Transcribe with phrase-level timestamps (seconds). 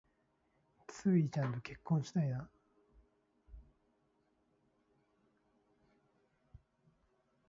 [0.87, 2.49] ツウィちゃんと結婚したいな